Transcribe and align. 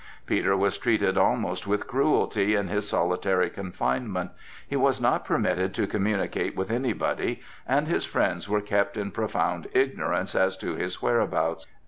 Peter 0.25 0.57
was 0.57 0.79
treated 0.79 1.15
almost 1.15 1.67
with 1.67 1.85
cruelty 1.85 2.55
in 2.55 2.69
his 2.69 2.89
solitary 2.89 3.51
confinement. 3.51 4.31
He 4.67 4.75
was 4.75 4.99
not 4.99 5.25
permitted 5.25 5.75
to 5.75 5.85
communicate 5.85 6.55
with 6.55 6.71
anybody, 6.71 7.39
and 7.67 7.87
his 7.87 8.03
friends 8.03 8.49
were 8.49 8.61
kept 8.61 8.97
in 8.97 9.11
profound 9.11 9.67
ignorance 9.73 10.33
as 10.33 10.57
to 10.57 10.73
his 10.73 11.03
whereabouts. 11.03 11.67